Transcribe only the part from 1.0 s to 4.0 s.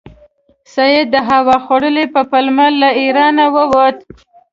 د هوا خورۍ په پلمه له ایرانه ووت.